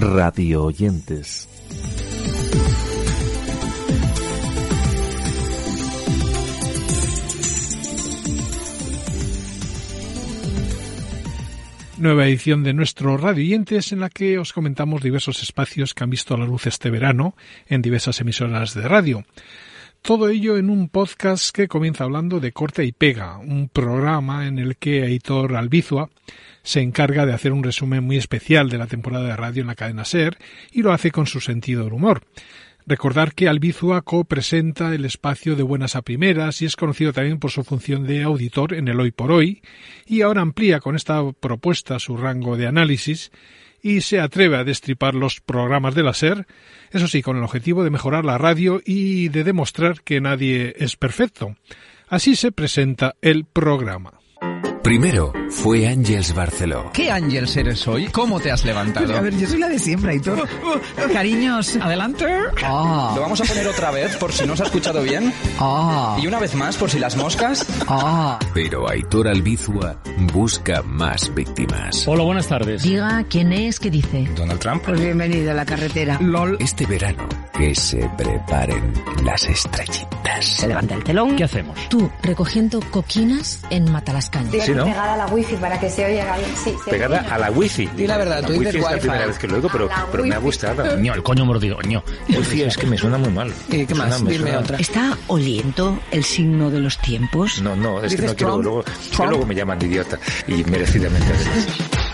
Radio 0.00 0.64
oyentes. 0.64 1.46
Nueva 11.98 12.26
edición 12.26 12.62
de 12.62 12.72
nuestro 12.72 13.18
Radio 13.18 13.44
Oyentes 13.44 13.92
en 13.92 14.00
la 14.00 14.08
que 14.08 14.38
os 14.38 14.54
comentamos 14.54 15.02
diversos 15.02 15.42
espacios 15.42 15.92
que 15.92 16.02
han 16.02 16.08
visto 16.08 16.34
la 16.38 16.46
luz 16.46 16.66
este 16.66 16.88
verano 16.88 17.36
en 17.66 17.82
diversas 17.82 18.22
emisoras 18.22 18.72
de 18.72 18.88
radio. 18.88 19.26
Todo 20.00 20.30
ello 20.30 20.56
en 20.56 20.70
un 20.70 20.88
podcast 20.88 21.54
que 21.54 21.68
comienza 21.68 22.04
hablando 22.04 22.40
de 22.40 22.52
corte 22.52 22.86
y 22.86 22.92
pega, 22.92 23.36
un 23.36 23.68
programa 23.68 24.46
en 24.46 24.58
el 24.58 24.78
que 24.78 25.02
Aitor 25.02 25.54
Albizua 25.54 26.08
se 26.62 26.80
encarga 26.80 27.26
de 27.26 27.32
hacer 27.32 27.52
un 27.52 27.62
resumen 27.62 28.04
muy 28.04 28.16
especial 28.16 28.68
de 28.68 28.78
la 28.78 28.86
temporada 28.86 29.26
de 29.26 29.36
radio 29.36 29.62
en 29.62 29.68
la 29.68 29.74
cadena 29.74 30.04
SER 30.04 30.36
y 30.70 30.82
lo 30.82 30.92
hace 30.92 31.10
con 31.10 31.26
su 31.26 31.40
sentido 31.40 31.84
del 31.84 31.92
humor. 31.92 32.22
Recordar 32.86 33.34
que 33.34 33.48
Albizua 33.48 34.02
co-presenta 34.02 34.94
el 34.94 35.04
espacio 35.04 35.54
de 35.54 35.62
buenas 35.62 35.96
a 35.96 36.02
primeras 36.02 36.60
y 36.62 36.66
es 36.66 36.76
conocido 36.76 37.12
también 37.12 37.38
por 37.38 37.50
su 37.50 37.62
función 37.62 38.06
de 38.06 38.22
auditor 38.22 38.74
en 38.74 38.88
el 38.88 38.98
Hoy 38.98 39.12
por 39.12 39.30
Hoy 39.30 39.62
y 40.06 40.22
ahora 40.22 40.42
amplía 40.42 40.80
con 40.80 40.96
esta 40.96 41.22
propuesta 41.32 41.98
su 41.98 42.16
rango 42.16 42.56
de 42.56 42.66
análisis 42.66 43.30
y 43.82 44.00
se 44.00 44.20
atreve 44.20 44.56
a 44.56 44.64
destripar 44.64 45.14
los 45.14 45.40
programas 45.40 45.94
de 45.94 46.02
la 46.02 46.14
SER, 46.14 46.46
eso 46.90 47.08
sí, 47.08 47.22
con 47.22 47.36
el 47.36 47.44
objetivo 47.44 47.84
de 47.84 47.90
mejorar 47.90 48.24
la 48.24 48.38
radio 48.38 48.82
y 48.84 49.28
de 49.28 49.44
demostrar 49.44 50.02
que 50.02 50.20
nadie 50.20 50.74
es 50.78 50.96
perfecto. 50.96 51.56
Así 52.08 52.34
se 52.34 52.52
presenta 52.52 53.14
el 53.22 53.44
programa. 53.44 54.14
Primero 54.82 55.32
fue 55.50 55.86
Ángels 55.86 56.32
Barceló. 56.34 56.90
¿Qué 56.92 57.10
Ángels 57.10 57.54
eres 57.56 57.86
hoy? 57.86 58.06
¿Cómo 58.06 58.40
te 58.40 58.50
has 58.50 58.64
levantado? 58.64 59.14
A 59.14 59.20
ver, 59.20 59.36
yo 59.36 59.46
soy 59.46 59.58
la 59.58 59.68
de 59.68 59.78
siempre, 59.78 60.14
y 60.14 60.20
todo. 60.20 60.44
Cariños, 61.12 61.76
adelante. 61.76 62.24
Ah. 62.62 63.12
Lo 63.14 63.20
vamos 63.20 63.40
a 63.42 63.44
poner 63.44 63.68
otra 63.68 63.90
vez 63.90 64.16
por 64.16 64.32
si 64.32 64.46
no 64.46 64.56
se 64.56 64.62
ha 64.62 64.66
escuchado 64.66 65.02
bien. 65.02 65.34
Ah. 65.58 66.18
Y 66.22 66.26
una 66.26 66.38
vez 66.38 66.54
más 66.54 66.76
por 66.78 66.90
si 66.90 66.98
las 66.98 67.14
moscas. 67.16 67.66
Ah. 67.88 68.38
Pero 68.54 68.88
Aitor 68.88 69.28
Albizua 69.28 70.00
busca 70.32 70.82
más 70.82 71.32
víctimas. 71.34 72.08
Hola, 72.08 72.24
buenas 72.24 72.48
tardes. 72.48 72.82
Diga 72.82 73.22
quién 73.28 73.52
es, 73.52 73.78
qué 73.78 73.90
dice. 73.90 74.28
Donald 74.34 74.60
Trump. 74.60 74.82
Pues 74.84 74.98
bienvenido 74.98 75.50
a 75.50 75.54
la 75.54 75.66
carretera. 75.66 76.18
LOL. 76.20 76.56
Este 76.58 76.86
verano, 76.86 77.28
que 77.52 77.74
se 77.74 78.10
preparen 78.16 78.94
las 79.24 79.44
estrellitas. 79.44 80.19
Se 80.40 80.66
levanta 80.68 80.94
el 80.94 81.04
telón. 81.04 81.36
¿Qué 81.36 81.44
hacemos? 81.44 81.78
Tú 81.88 82.10
recogiendo 82.22 82.80
coquinas 82.90 83.60
en 83.70 83.90
Matalascaña. 83.90 84.50
Estoy 84.52 84.60
aquí 84.78 84.90
pegada 84.90 85.14
a 85.14 85.16
la 85.16 85.26
wifi 85.26 85.56
para 85.56 85.78
que 85.80 85.90
se 85.90 86.04
oiga 86.04 86.36
bien. 86.36 86.50
Sí, 86.62 86.74
se 86.84 86.90
Pegada 86.90 87.20
oye. 87.20 87.28
a 87.30 87.38
la 87.38 87.50
wifi. 87.50 87.86
Di 87.96 88.06
la 88.06 88.16
verdad, 88.16 88.40
la 88.40 88.46
tú 88.46 88.52
wifi 88.54 88.64
dices 88.66 88.74
es 88.76 88.82
la 88.82 88.88
wifi. 88.90 89.00
primera 89.00 89.26
vez 89.26 89.38
que 89.38 89.46
lo 89.48 89.56
oigo, 89.56 89.68
pero, 89.72 89.88
pero 90.10 90.24
me 90.24 90.34
ha 90.34 90.38
wifi. 90.38 90.44
gustado. 90.46 90.96
Ño, 90.98 91.14
el 91.14 91.22
coño 91.22 91.44
mordido, 91.44 91.78
ño. 91.82 92.02
Wifi 92.28 92.62
es 92.62 92.76
que 92.76 92.86
me 92.86 92.96
suena 92.96 93.18
muy 93.18 93.30
mal. 93.30 93.52
¿Y 93.68 93.86
qué 93.86 93.94
más? 93.94 94.14
suena- 94.16 94.30
Dime 94.30 94.56
otra. 94.56 94.78
¿Está 94.78 95.16
oliendo 95.26 95.98
el 96.10 96.24
signo 96.24 96.70
de 96.70 96.80
los 96.80 96.98
tiempos? 96.98 97.60
No, 97.62 97.74
no, 97.76 97.98
es 98.02 98.14
que 98.14 98.22
¿Dices 98.22 98.30
no 98.30 98.36
quiero. 98.36 98.52
Trump? 98.52 98.64
Luego, 98.64 98.84
es 98.86 99.16
que 99.18 99.26
luego 99.26 99.46
me 99.46 99.54
llaman 99.54 99.78
de 99.78 99.86
idiota. 99.86 100.18
Y 100.46 100.64
merecidamente 100.64 101.26
además. 101.34 101.66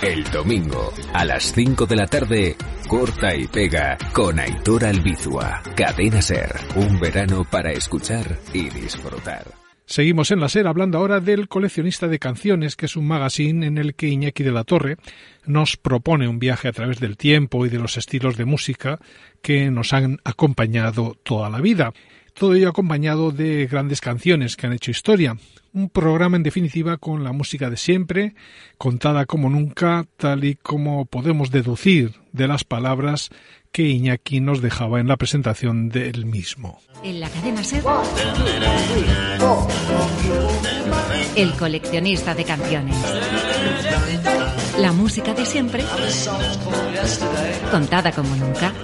El 0.02 0.24
domingo, 0.24 0.92
a 1.14 1.24
las 1.24 1.52
5 1.54 1.86
de 1.86 1.96
la 1.96 2.06
tarde, 2.06 2.54
corta 2.86 3.34
y 3.34 3.46
pega 3.46 3.96
con 4.12 4.38
Aitor 4.38 4.84
Albizua. 4.84 5.62
Cadena 5.74 6.20
Ser, 6.20 6.54
un 6.74 7.00
verano 7.00 7.46
para 7.50 7.72
escuchar 7.72 8.38
y 8.52 8.68
disfrutar. 8.68 9.46
Seguimos 9.86 10.30
en 10.32 10.40
la 10.40 10.50
SER 10.50 10.66
hablando 10.66 10.98
ahora 10.98 11.20
del 11.20 11.48
coleccionista 11.48 12.08
de 12.08 12.18
canciones, 12.18 12.76
que 12.76 12.86
es 12.86 12.96
un 12.96 13.06
magazine 13.06 13.66
en 13.66 13.78
el 13.78 13.94
que 13.94 14.08
Iñaki 14.08 14.42
de 14.42 14.52
la 14.52 14.64
Torre 14.64 14.98
nos 15.46 15.78
propone 15.78 16.28
un 16.28 16.40
viaje 16.40 16.68
a 16.68 16.72
través 16.72 17.00
del 17.00 17.16
tiempo 17.16 17.64
y 17.64 17.70
de 17.70 17.78
los 17.78 17.96
estilos 17.96 18.36
de 18.36 18.44
música 18.44 18.98
que 19.40 19.70
nos 19.70 19.94
han 19.94 20.18
acompañado 20.24 21.16
toda 21.22 21.48
la 21.48 21.60
vida. 21.60 21.94
Todo 22.38 22.54
ello 22.54 22.68
acompañado 22.68 23.30
de 23.30 23.66
grandes 23.66 24.02
canciones 24.02 24.56
que 24.56 24.66
han 24.66 24.74
hecho 24.74 24.90
historia. 24.90 25.38
Un 25.72 25.88
programa 25.88 26.36
en 26.36 26.42
definitiva 26.42 26.98
con 26.98 27.24
la 27.24 27.32
música 27.32 27.70
de 27.70 27.78
siempre, 27.78 28.34
contada 28.76 29.24
como 29.24 29.48
nunca, 29.48 30.04
tal 30.18 30.44
y 30.44 30.54
como 30.54 31.06
podemos 31.06 31.50
deducir 31.50 32.12
de 32.32 32.46
las 32.46 32.64
palabras 32.64 33.30
que 33.72 33.84
Iñaki 33.84 34.40
nos 34.40 34.60
dejaba 34.60 35.00
en 35.00 35.08
la 35.08 35.16
presentación 35.16 35.88
del 35.88 36.26
mismo. 36.26 36.78
En 37.02 37.20
la 37.20 37.30
cadena 37.30 37.64
Ser. 37.64 37.82
El 41.36 41.52
coleccionista 41.52 42.34
de 42.34 42.44
canciones. 42.44 42.96
La 44.78 44.92
música 44.92 45.32
de 45.32 45.46
siempre. 45.46 45.84
Contada 47.70 48.12
como 48.12 48.36
nunca. 48.36 48.74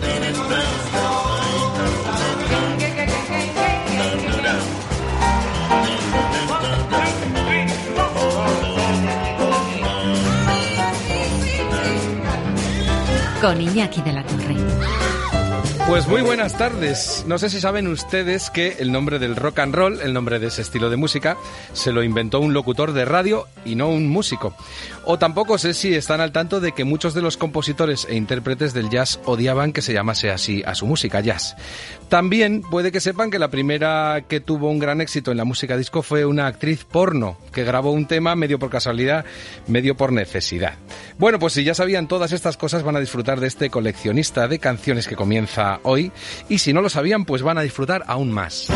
Con 13.43 13.61
Iñaki 13.61 14.01
de 14.03 14.13
la 14.13 14.25
Torre. 14.25 14.55
Pues 15.89 16.07
muy 16.07 16.23
buenas 16.23 16.57
tardes. 16.57 17.25
No 17.27 17.39
sé 17.39 17.51
si 17.51 17.61
saben 17.61 17.89
ustedes 17.89 18.51
que 18.51 18.77
el 18.79 18.93
nombre 18.93 19.19
del 19.19 19.35
rock 19.35 19.59
and 19.59 19.75
roll, 19.75 20.01
el 20.01 20.13
nombre 20.13 20.39
de 20.39 20.47
ese 20.47 20.63
estilo 20.63 20.91
de 20.91 20.97
música, 20.97 21.37
se 21.73 21.91
lo 21.91 22.05
inventó 22.05 22.39
un 22.39 22.55
locutor 22.55 22.93
de 22.93 23.05
radio 23.05 23.49
y 23.65 23.75
no 23.75 23.89
un 23.89 24.09
músico. 24.09 24.55
O 25.05 25.19
tampoco 25.19 25.59
sé 25.59 25.75
si 25.75 25.93
están 25.93 26.21
al 26.21 26.31
tanto 26.31 26.61
de 26.61 26.71
que 26.71 26.85
muchos 26.85 27.15
de 27.15 27.21
los 27.21 27.37
compositores 27.37 28.07
e 28.09 28.15
intérpretes 28.15 28.75
del 28.75 28.91
jazz 28.91 29.19
odiaban 29.25 29.73
que 29.73 29.83
se 29.83 29.93
llamase 29.93 30.31
así 30.31 30.63
a 30.65 30.77
su 30.77 30.87
música, 30.87 31.21
jazz. 31.21 31.57
También 32.09 32.63
puede 32.63 32.93
que 32.93 33.01
sepan 33.01 33.33
que 33.33 33.41
la 33.41 33.51
primera 33.51 34.23
que 34.29 34.39
tuvo 34.39 34.71
un 34.71 34.79
gran 34.79 35.01
éxito 35.01 35.33
en 35.33 35.39
la 35.39 35.45
música 35.45 35.77
disco 35.77 36.03
fue 36.03 36.25
una 36.25 36.47
actriz 36.47 36.85
porno 36.85 37.39
que 37.53 37.65
grabó 37.65 37.91
un 37.91 38.07
tema 38.07 38.37
medio 38.37 38.61
por 38.61 38.71
casualidad, 38.71 39.25
medio 39.67 39.97
por 39.97 40.13
necesidad. 40.13 40.75
Bueno, 41.19 41.39
pues 41.39 41.53
si 41.53 41.65
ya 41.65 41.75
sabían 41.75 42.09
todas 42.09 42.33
estas 42.33 42.57
cosas 42.57 42.83
van 42.83 42.97
a 42.97 43.01
disfrutar 43.01 43.41
de 43.41 43.47
este 43.47 43.71
coleccionista 43.71 44.49
de 44.49 44.59
canciones 44.59 45.07
que 45.07 45.17
comienza 45.17 45.81
hoy 45.83 46.13
y 46.49 46.59
si 46.59 46.73
no 46.73 46.81
lo 46.81 46.89
sabían 46.89 47.25
pues 47.25 47.43
van 47.43 47.59
a 47.59 47.63
disfrutar 47.63 48.03
aún 48.07 48.33
más. 48.33 48.69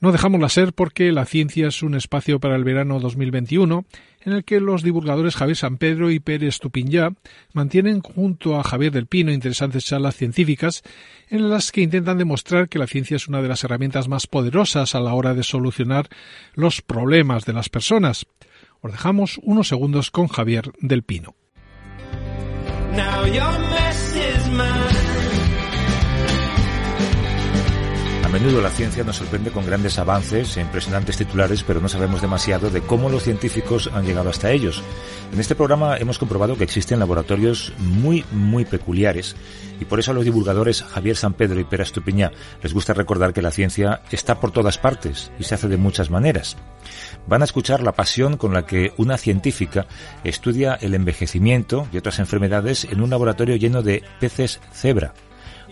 No 0.00 0.12
dejamos 0.12 0.40
la 0.40 0.48
ser 0.48 0.72
porque 0.72 1.10
la 1.10 1.24
ciencia 1.24 1.66
es 1.66 1.82
un 1.82 1.96
espacio 1.96 2.38
para 2.38 2.54
el 2.54 2.62
verano 2.62 3.00
2021 3.00 3.84
en 4.22 4.32
el 4.32 4.44
que 4.44 4.60
los 4.60 4.82
divulgadores 4.82 5.36
Javier 5.36 5.56
San 5.56 5.76
Pedro 5.76 6.10
y 6.10 6.20
Pérez 6.20 6.58
Tupinyá 6.58 7.10
mantienen 7.52 8.00
junto 8.00 8.58
a 8.58 8.64
Javier 8.64 8.92
del 8.92 9.06
Pino 9.06 9.32
interesantes 9.32 9.84
charlas 9.84 10.16
científicas 10.16 10.82
en 11.28 11.50
las 11.50 11.72
que 11.72 11.82
intentan 11.82 12.18
demostrar 12.18 12.68
que 12.68 12.78
la 12.78 12.86
ciencia 12.86 13.16
es 13.16 13.28
una 13.28 13.42
de 13.42 13.48
las 13.48 13.64
herramientas 13.64 14.08
más 14.08 14.26
poderosas 14.26 14.94
a 14.94 15.00
la 15.00 15.14
hora 15.14 15.34
de 15.34 15.42
solucionar 15.42 16.08
los 16.54 16.82
problemas 16.82 17.44
de 17.44 17.52
las 17.52 17.68
personas. 17.68 18.26
Os 18.80 18.92
dejamos 18.92 19.40
unos 19.42 19.68
segundos 19.68 20.10
con 20.10 20.28
Javier 20.28 20.72
del 20.80 21.02
Pino. 21.02 21.34
A 28.28 28.30
menudo 28.30 28.60
la 28.60 28.68
ciencia 28.68 29.04
nos 29.04 29.16
sorprende 29.16 29.50
con 29.50 29.64
grandes 29.64 29.98
avances 29.98 30.58
e 30.58 30.60
impresionantes 30.60 31.16
titulares, 31.16 31.62
pero 31.62 31.80
no 31.80 31.88
sabemos 31.88 32.20
demasiado 32.20 32.68
de 32.68 32.82
cómo 32.82 33.08
los 33.08 33.22
científicos 33.22 33.88
han 33.94 34.04
llegado 34.04 34.28
hasta 34.28 34.50
ellos. 34.50 34.82
En 35.32 35.40
este 35.40 35.54
programa 35.54 35.96
hemos 35.96 36.18
comprobado 36.18 36.58
que 36.58 36.64
existen 36.64 36.98
laboratorios 36.98 37.72
muy, 37.78 38.26
muy 38.30 38.66
peculiares 38.66 39.34
y 39.80 39.86
por 39.86 39.98
eso 39.98 40.10
a 40.10 40.14
los 40.14 40.26
divulgadores 40.26 40.82
Javier 40.82 41.16
San 41.16 41.32
Pedro 41.32 41.58
y 41.58 41.64
Pera 41.64 41.84
Estupiñá 41.84 42.30
les 42.62 42.74
gusta 42.74 42.92
recordar 42.92 43.32
que 43.32 43.40
la 43.40 43.50
ciencia 43.50 44.02
está 44.10 44.38
por 44.40 44.50
todas 44.50 44.76
partes 44.76 45.32
y 45.38 45.44
se 45.44 45.54
hace 45.54 45.68
de 45.68 45.78
muchas 45.78 46.10
maneras. 46.10 46.58
Van 47.26 47.40
a 47.40 47.46
escuchar 47.46 47.82
la 47.82 47.92
pasión 47.92 48.36
con 48.36 48.52
la 48.52 48.66
que 48.66 48.92
una 48.98 49.16
científica 49.16 49.86
estudia 50.22 50.74
el 50.74 50.92
envejecimiento 50.92 51.88
y 51.94 51.96
otras 51.96 52.18
enfermedades 52.18 52.84
en 52.90 53.00
un 53.00 53.08
laboratorio 53.08 53.56
lleno 53.56 53.80
de 53.82 54.04
peces 54.20 54.60
cebra, 54.70 55.14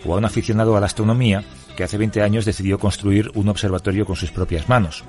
o 0.03 0.15
a 0.15 0.17
un 0.17 0.25
aficionado 0.25 0.75
a 0.75 0.79
la 0.79 0.87
astronomía 0.87 1.43
que 1.77 1.85
hace 1.85 1.97
20 1.97 2.21
años 2.21 2.43
decidió 2.43 2.79
construir 2.79 3.31
un 3.35 3.47
observatorio 3.47 4.05
con 4.05 4.17
sus 4.17 4.31
propias 4.31 4.67
manos. 4.67 5.05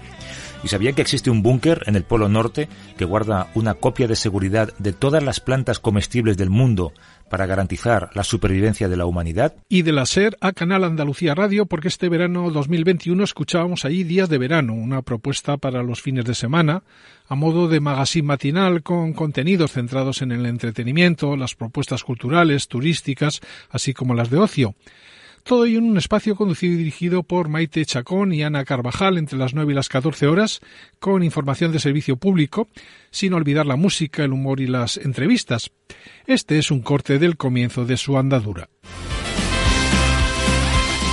¿Y 0.62 0.69
sabían 0.69 0.94
que 0.94 1.03
existe 1.03 1.31
un 1.31 1.43
búnker 1.43 1.82
en 1.87 1.97
el 1.97 2.03
Polo 2.03 2.29
Norte 2.29 2.69
que 2.97 3.05
guarda 3.05 3.49
una 3.55 3.75
copia 3.75 4.09
de 4.09 4.17
seguridad 4.17 4.73
de 4.79 4.93
todas 4.93 5.23
las 5.23 5.41
plantas 5.41 5.79
comestibles 5.79 6.37
del 6.37 6.50
mundo 6.50 6.93
para 7.31 7.47
garantizar 7.47 8.11
la 8.15 8.25
supervivencia 8.25 8.88
de 8.88 8.97
la 8.97 9.06
humanidad? 9.06 9.55
Y 9.69 9.82
de 9.82 9.93
la 9.93 10.05
SER 10.05 10.37
a 10.41 10.53
Canal 10.53 10.85
Andalucía 10.85 11.35
Radio, 11.35 11.67
porque 11.67 11.88
este 11.88 12.09
verano 12.09 12.50
2021 12.50 13.23
escuchábamos 13.23 13.85
ahí 13.85 14.03
Días 14.03 14.29
de 14.29 14.38
Verano, 14.38 14.75
una 14.75 15.03
propuesta 15.03 15.56
para 15.56 15.82
los 15.82 16.03
fines 16.03 16.25
de 16.25 16.35
semana, 16.35 16.82
a 17.29 17.35
modo 17.35 17.69
de 17.69 17.81
magazine 17.81 18.26
matinal 18.26 18.82
con 18.82 19.12
contenidos 19.12 19.73
centrados 19.73 20.23
en 20.23 20.32
el 20.32 20.44
entretenimiento, 20.44 21.37
las 21.37 21.55
propuestas 21.55 22.03
culturales, 22.03 22.69
turísticas, 22.69 23.41
así 23.70 23.94
como 23.94 24.15
las 24.15 24.29
de 24.29 24.38
ocio. 24.38 24.75
Todo 25.48 25.64
ello 25.64 25.78
en 25.78 25.84
un 25.84 25.96
espacio 25.96 26.36
conducido 26.36 26.74
y 26.74 26.76
dirigido 26.76 27.22
por 27.22 27.48
Maite 27.48 27.82
Chacón 27.86 28.34
y 28.34 28.42
Ana 28.42 28.66
Carvajal 28.66 29.16
entre 29.16 29.38
las 29.38 29.54
9 29.54 29.72
y 29.72 29.74
las 29.74 29.88
14 29.88 30.26
horas, 30.26 30.60
con 30.98 31.22
información 31.22 31.72
de 31.72 31.78
servicio 31.78 32.18
público, 32.18 32.68
sin 33.10 33.32
olvidar 33.32 33.64
la 33.64 33.76
música, 33.76 34.22
el 34.22 34.34
humor 34.34 34.60
y 34.60 34.66
las 34.66 34.98
entrevistas. 34.98 35.70
Este 36.26 36.58
es 36.58 36.70
un 36.70 36.82
corte 36.82 37.18
del 37.18 37.38
comienzo 37.38 37.86
de 37.86 37.96
su 37.96 38.18
andadura. 38.18 38.68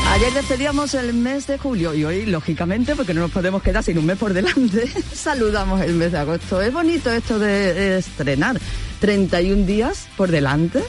Ayer 0.10 0.34
despedíamos 0.34 0.94
el 0.96 1.14
mes 1.14 1.48
de 1.48 1.58
julio 1.58 1.94
y 1.94 2.04
hoy, 2.04 2.26
lógicamente, 2.26 2.94
porque 2.94 3.14
no 3.14 3.22
nos 3.22 3.32
podemos 3.32 3.64
quedar 3.64 3.84
sin 3.84 3.98
un 4.00 4.06
mes 4.06 4.18
por 4.18 4.34
delante, 4.34 4.86
saludamos 5.14 5.80
el 5.80 5.94
mes 5.94 6.12
de 6.12 6.18
agosto. 6.18 6.62
Es 6.62 6.74
bonito 6.74 7.10
esto 7.10 7.40
de 7.40 8.00
estrenar 8.00 8.60
31 9.00 9.66
días 9.66 10.10
por 10.18 10.30
delante 10.30 10.84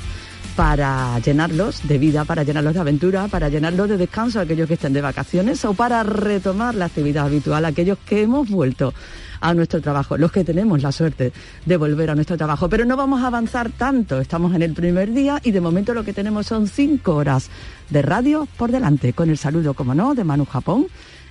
para 0.57 1.19
llenarlos 1.19 1.87
de 1.87 1.99
vida, 1.99 2.25
para 2.25 2.43
llenarlos 2.43 2.73
de 2.73 2.81
aventura, 2.81 3.29
para 3.29 3.51
llenarlos 3.51 3.91
de 3.91 3.99
descanso 3.99 4.39
a 4.39 4.43
aquellos 4.43 4.67
que 4.67 4.75
estén 4.75 4.95
de 4.95 5.03
vacaciones 5.03 5.63
o 5.67 5.75
para 5.75 6.03
retomar 6.03 6.75
la 6.75 6.87
actividad 6.87 7.27
habitual 7.27 7.67
aquellos 7.67 7.99
que 7.99 8.23
hemos 8.23 8.49
vuelto 8.49 8.95
a 9.41 9.53
nuestro 9.53 9.83
trabajo, 9.83 10.17
los 10.17 10.33
que 10.33 10.45
tenemos 10.45 10.83
la 10.83 10.93
suerte 10.93 11.33
de 11.67 11.77
volver 11.77 12.09
a 12.09 12.15
nuestro 12.15 12.39
trabajo. 12.39 12.71
Pero 12.71 12.87
no 12.87 12.97
vamos 12.97 13.23
a 13.23 13.27
avanzar 13.27 13.71
tanto, 13.71 14.19
estamos 14.19 14.55
en 14.55 14.63
el 14.63 14.73
primer 14.73 15.13
día 15.13 15.41
y 15.45 15.51
de 15.51 15.61
momento 15.61 15.93
lo 15.93 16.05
que 16.05 16.15
tenemos 16.15 16.47
son 16.47 16.69
cinco 16.69 17.17
horas 17.17 17.51
de 17.91 18.01
radio 18.01 18.49
por 18.57 18.73
delante, 18.73 19.13
con 19.13 19.29
el 19.29 19.37
saludo, 19.37 19.75
como 19.75 19.95
no, 19.95 20.15
de 20.15 20.25
Manu 20.25 20.47
Japón 20.47 20.87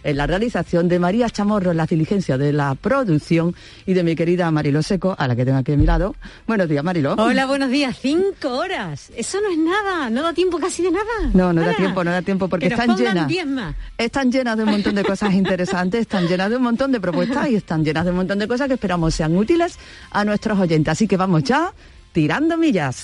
en 0.05 0.17
la 0.17 0.27
realización 0.27 0.87
de 0.87 0.99
María 0.99 1.29
Chamorro 1.29 1.71
en 1.71 1.77
la 1.77 1.87
diligencia 1.87 2.37
de 2.37 2.53
la 2.53 2.75
producción 2.75 3.55
y 3.87 3.93
de 3.93 4.03
mi 4.03 4.15
querida 4.15 4.49
Marilo 4.51 4.83
Seco, 4.83 5.15
a 5.17 5.27
la 5.27 5.35
que 5.35 5.43
tengo 5.43 5.57
aquí 5.57 5.73
a 5.73 5.77
mi 5.77 5.85
lado. 5.85 6.15
Buenos 6.45 6.69
días, 6.69 6.83
Marilo. 6.83 7.15
Hola, 7.17 7.47
buenos 7.47 7.71
días. 7.71 7.97
Cinco 7.99 8.49
horas. 8.49 9.11
Eso 9.17 9.41
no 9.41 9.49
es 9.49 9.57
nada. 9.57 10.11
No 10.11 10.21
da 10.21 10.31
tiempo 10.31 10.59
casi 10.59 10.83
de 10.83 10.91
nada. 10.91 11.31
No, 11.33 11.51
no 11.51 11.61
da 11.61 11.73
tiempo, 11.73 12.03
no 12.03 12.11
da 12.11 12.21
tiempo 12.21 12.47
porque 12.47 12.67
están 12.67 12.95
llenas. 12.95 13.75
Están 13.97 14.31
llenas 14.31 14.55
de 14.57 14.63
un 14.63 14.69
montón 14.69 14.93
de 14.93 15.03
cosas 15.03 15.33
interesantes, 15.33 16.01
están 16.01 16.27
llenas 16.27 16.51
de 16.51 16.57
un 16.57 16.63
montón 16.63 16.91
de 16.91 17.01
propuestas 17.01 17.49
y 17.49 17.55
están 17.55 17.83
llenas 17.83 18.05
de 18.05 18.11
un 18.11 18.17
montón 18.17 18.37
de 18.37 18.47
cosas 18.47 18.67
que 18.67 18.75
esperamos 18.75 19.15
sean 19.15 19.35
útiles 19.35 19.79
a 20.11 20.23
nuestros 20.23 20.59
oyentes. 20.59 20.91
Así 20.91 21.07
que 21.07 21.17
vamos 21.17 21.43
ya 21.43 21.73
tirando 22.13 22.57
millas. 22.57 23.03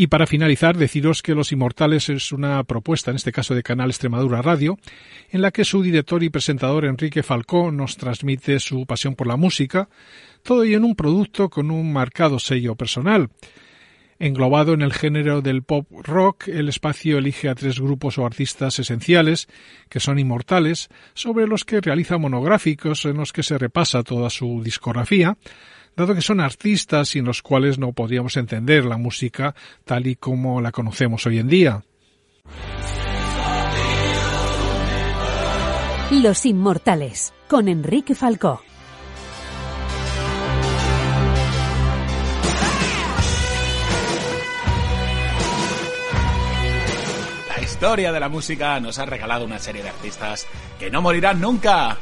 Y 0.00 0.06
para 0.06 0.26
finalizar, 0.26 0.78
deciros 0.78 1.20
que 1.20 1.34
Los 1.34 1.52
Inmortales 1.52 2.08
es 2.08 2.32
una 2.32 2.64
propuesta, 2.64 3.10
en 3.10 3.18
este 3.18 3.32
caso 3.32 3.54
de 3.54 3.62
Canal 3.62 3.90
Extremadura 3.90 4.40
Radio, 4.40 4.78
en 5.28 5.42
la 5.42 5.50
que 5.50 5.62
su 5.62 5.82
director 5.82 6.22
y 6.22 6.30
presentador 6.30 6.86
Enrique 6.86 7.22
Falcó 7.22 7.70
nos 7.70 7.98
transmite 7.98 8.60
su 8.60 8.86
pasión 8.86 9.14
por 9.14 9.26
la 9.26 9.36
música, 9.36 9.90
todo 10.42 10.62
ello 10.62 10.78
en 10.78 10.84
un 10.84 10.96
producto 10.96 11.50
con 11.50 11.70
un 11.70 11.92
marcado 11.92 12.38
sello 12.38 12.76
personal. 12.76 13.28
Englobado 14.18 14.72
en 14.72 14.80
el 14.80 14.94
género 14.94 15.42
del 15.42 15.64
pop 15.64 15.86
rock, 15.90 16.48
el 16.48 16.70
espacio 16.70 17.18
elige 17.18 17.50
a 17.50 17.54
tres 17.54 17.78
grupos 17.78 18.16
o 18.16 18.24
artistas 18.24 18.78
esenciales, 18.78 19.48
que 19.90 20.00
son 20.00 20.18
inmortales, 20.18 20.88
sobre 21.12 21.46
los 21.46 21.66
que 21.66 21.82
realiza 21.82 22.16
monográficos 22.16 23.04
en 23.04 23.18
los 23.18 23.34
que 23.34 23.42
se 23.42 23.58
repasa 23.58 24.02
toda 24.02 24.30
su 24.30 24.62
discografía, 24.62 25.36
dado 25.96 26.14
que 26.14 26.22
son 26.22 26.40
artistas 26.40 27.08
sin 27.08 27.24
los 27.24 27.42
cuales 27.42 27.78
no 27.78 27.92
podríamos 27.92 28.36
entender 28.36 28.84
la 28.84 28.96
música 28.96 29.54
tal 29.84 30.06
y 30.06 30.16
como 30.16 30.60
la 30.60 30.72
conocemos 30.72 31.26
hoy 31.26 31.38
en 31.38 31.48
día. 31.48 31.84
Los 36.10 36.44
Inmortales, 36.44 37.32
con 37.48 37.68
Enrique 37.68 38.16
Falcó. 38.16 38.60
La 47.48 47.62
historia 47.62 48.10
de 48.10 48.18
la 48.18 48.28
música 48.28 48.80
nos 48.80 48.98
ha 48.98 49.06
regalado 49.06 49.44
una 49.44 49.60
serie 49.60 49.84
de 49.84 49.90
artistas 49.90 50.48
que 50.80 50.90
no 50.90 51.00
morirán 51.00 51.40
nunca. 51.40 51.96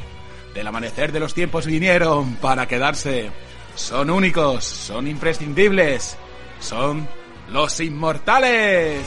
Del 0.54 0.66
amanecer 0.66 1.12
de 1.12 1.20
los 1.20 1.34
tiempos 1.34 1.66
vinieron 1.66 2.36
para 2.36 2.66
quedarse 2.66 3.30
son 3.78 4.10
únicos, 4.10 4.64
son 4.64 5.06
imprescindibles, 5.06 6.18
son 6.60 7.08
los 7.50 7.80
inmortales. 7.80 9.00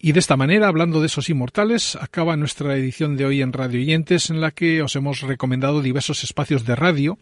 Y 0.00 0.12
de 0.12 0.20
esta 0.20 0.38
manera, 0.38 0.68
hablando 0.68 1.00
de 1.00 1.06
esos 1.06 1.28
inmortales, 1.28 1.96
acaba 1.96 2.36
nuestra 2.36 2.74
edición 2.76 3.16
de 3.18 3.26
hoy 3.26 3.42
en 3.42 3.52
Radio 3.52 3.80
Oyentes, 3.80 4.30
en 4.30 4.40
la 4.40 4.52
que 4.52 4.80
os 4.80 4.96
hemos 4.96 5.20
recomendado 5.20 5.82
diversos 5.82 6.24
espacios 6.24 6.64
de 6.64 6.74
radio 6.74 7.18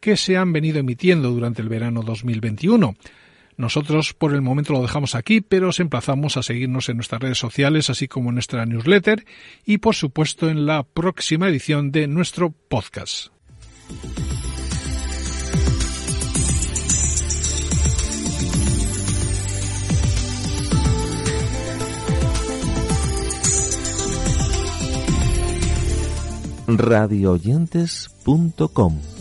que 0.00 0.18
se 0.18 0.36
han 0.36 0.52
venido 0.52 0.78
emitiendo 0.78 1.30
durante 1.30 1.62
el 1.62 1.70
verano 1.70 2.02
2021. 2.02 2.94
Nosotros 3.58 4.14
por 4.14 4.34
el 4.34 4.40
momento 4.40 4.72
lo 4.72 4.82
dejamos 4.82 5.16
aquí, 5.16 5.40
pero 5.40 5.70
os 5.70 5.80
emplazamos 5.80 6.36
a 6.36 6.44
seguirnos 6.44 6.88
en 6.88 6.96
nuestras 6.96 7.20
redes 7.20 7.38
sociales, 7.38 7.90
así 7.90 8.06
como 8.06 8.30
en 8.30 8.36
nuestra 8.36 8.64
newsletter 8.64 9.26
y 9.66 9.78
por 9.78 9.96
supuesto 9.96 10.48
en 10.48 10.64
la 10.64 10.84
próxima 10.84 11.48
edición 11.48 11.90
de 11.90 12.06
nuestro 12.06 12.50
podcast. 12.50 13.30
radioyentes.com 26.68 29.17